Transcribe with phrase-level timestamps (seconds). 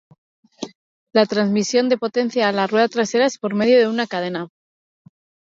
[1.13, 4.47] La transmisión de potencia a la rueda trasera es por medio de una cadena.